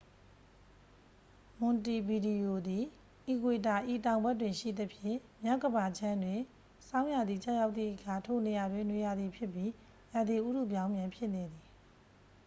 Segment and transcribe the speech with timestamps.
[1.59, 2.83] မွန်တီဗီဒီယိုသည်
[3.27, 6.39] အီကွေတာ၏ တောင်ဘက်တွင်ရှိသဖြင့် မြောက်ကမ္ဘာခြမ်းတွင်
[6.87, 9.71] ဆောင်းရာသီကျရောက်သည့်အခါ ထိုနေရာတွင် နွေရာသီဖြစ်ပြီး
[10.13, 11.67] ရာသီဥတုပြောင်းပြန်ဖြစ်နေသည်